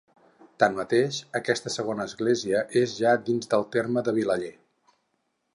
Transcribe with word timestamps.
Tanmateix, 0.61 1.19
aquesta 1.41 1.73
segona 1.75 2.09
església 2.11 2.65
és 2.83 2.97
ja 3.05 3.15
dins 3.31 3.53
del 3.55 3.69
terme 3.77 4.07
de 4.09 4.19
Vilaller. 4.21 4.55